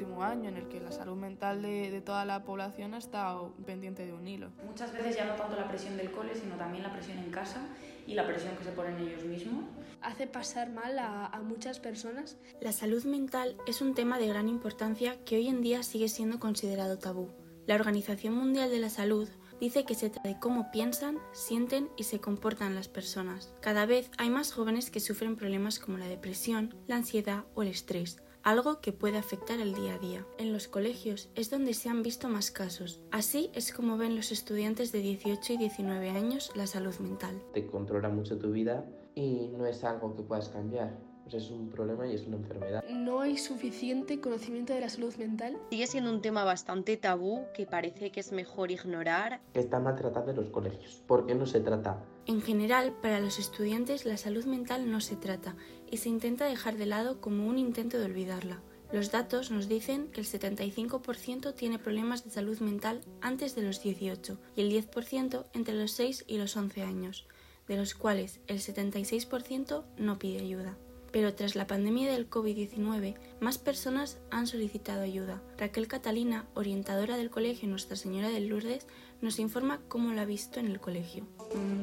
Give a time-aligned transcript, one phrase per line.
[0.00, 3.52] último año en el que la salud mental de, de, toda la población ha estado
[3.66, 4.50] pendiente de un hilo.
[4.64, 7.60] Muchas veces ya no tanto la presión del cole, sino también la presión en casa
[8.06, 9.64] y la presión que se ponen ellos mismos.
[10.00, 12.38] Hace pasar mal a, a muchas personas.
[12.62, 16.40] La salud mental es un tema de gran importancia que hoy en día sigue siendo
[16.40, 17.28] considerado tabú.
[17.66, 19.28] La Organización Mundial de la Salud
[19.60, 23.52] dice que se trata de cómo piensan, sienten y se comportan las personas.
[23.60, 27.68] Cada vez hay más jóvenes que sufren problemas como la depresión, la ansiedad o el
[27.68, 30.26] estrés, algo que puede afectar el día a día.
[30.38, 33.00] En los colegios es donde se han visto más casos.
[33.10, 37.42] Así es como ven los estudiantes de 18 y 19 años la salud mental.
[37.52, 38.84] Te controla mucho tu vida
[39.14, 42.84] y no es algo que puedas cambiar pues es un problema y es una enfermedad.
[42.88, 45.56] No hay suficiente conocimiento de la salud mental.
[45.70, 49.40] Sigue siendo un tema bastante tabú que parece que es mejor ignorar.
[49.54, 51.02] Está maltratado en los colegios.
[51.06, 52.02] ¿Por qué no se trata?
[52.30, 55.56] En general, para los estudiantes la salud mental no se trata
[55.90, 58.62] y se intenta dejar de lado como un intento de olvidarla.
[58.92, 63.82] Los datos nos dicen que el 75% tiene problemas de salud mental antes de los
[63.82, 67.26] 18 y el 10% entre los 6 y los 11 años,
[67.66, 70.78] de los cuales el 76% no pide ayuda.
[71.12, 75.42] Pero tras la pandemia del COVID-19, más personas han solicitado ayuda.
[75.58, 78.86] Raquel Catalina, orientadora del colegio Nuestra Señora de Lourdes,
[79.20, 81.24] nos informa cómo lo ha visto en el colegio.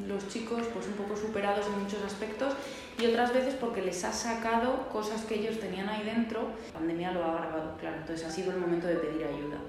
[0.08, 2.53] Los chicos pues un poco superados en muchos aspectos
[3.00, 6.52] y otras veces porque les ha sacado cosas que ellos tenían ahí dentro.
[6.67, 9.61] La pandemia lo ha agravado, claro, entonces ha sido el momento de pedir ayuda.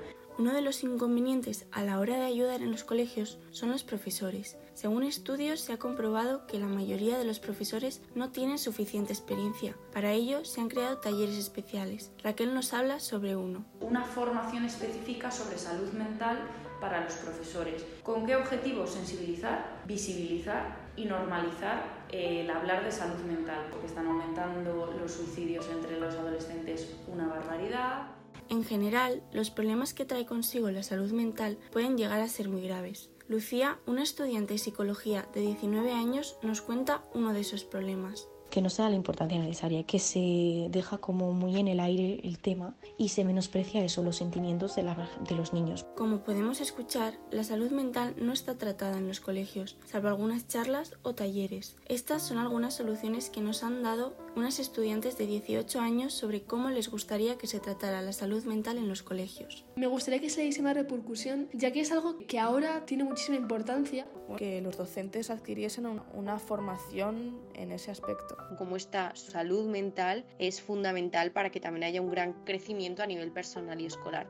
[0.48, 4.56] Uno de los inconvenientes a la hora de ayudar en los colegios son los profesores.
[4.72, 9.76] Según estudios se ha comprobado que la mayoría de los profesores no tienen suficiente experiencia.
[9.92, 12.12] Para ello se han creado talleres especiales.
[12.22, 13.66] Raquel nos habla sobre uno.
[13.82, 16.38] Una formación específica sobre salud mental
[16.80, 17.84] para los profesores.
[18.02, 18.86] ¿Con qué objetivo?
[18.86, 26.00] Sensibilizar, visibilizar y normalizar el hablar de salud mental, porque están aumentando los suicidios entre
[26.00, 28.17] los adolescentes una barbaridad,
[28.48, 32.62] en general, los problemas que trae consigo la salud mental pueden llegar a ser muy
[32.62, 33.10] graves.
[33.28, 38.62] Lucía, una estudiante de psicología de 19 años, nos cuenta uno de esos problemas que
[38.62, 42.40] no se da la importancia necesaria, que se deja como muy en el aire el
[42.40, 45.86] tema y se menosprecia eso, los sentimientos de, la, de los niños.
[45.96, 50.96] Como podemos escuchar, la salud mental no está tratada en los colegios, salvo algunas charlas
[51.04, 51.76] o talleres.
[51.86, 56.70] Estas son algunas soluciones que nos han dado unas estudiantes de 18 años sobre cómo
[56.70, 59.66] les gustaría que se tratara la salud mental en los colegios.
[59.76, 63.04] Me gustaría que se le diese más repercusión, ya que es algo que ahora tiene
[63.04, 64.08] muchísima importancia.
[64.36, 71.32] Que los docentes adquiriesen una formación en ese aspecto como esta salud mental es fundamental
[71.32, 74.26] para que también haya un gran crecimiento a nivel personal y escolar.